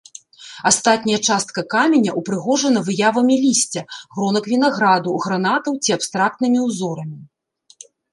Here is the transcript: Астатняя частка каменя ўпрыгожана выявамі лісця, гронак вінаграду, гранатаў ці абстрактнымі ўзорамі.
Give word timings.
Астатняя 0.69 1.17
частка 1.33 1.63
каменя 1.73 2.15
ўпрыгожана 2.21 2.79
выявамі 2.87 3.35
лісця, 3.43 3.83
гронак 4.15 4.49
вінаграду, 4.53 5.11
гранатаў 5.27 5.77
ці 5.89 5.95
абстрактнымі 5.97 6.59
ўзорамі. 6.67 7.19